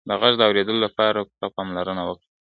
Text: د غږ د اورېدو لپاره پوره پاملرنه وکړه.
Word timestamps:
د 0.09 0.11
غږ 0.21 0.33
د 0.37 0.41
اورېدو 0.49 0.75
لپاره 0.85 1.19
پوره 1.31 1.47
پاملرنه 1.55 2.03
وکړه. 2.05 2.27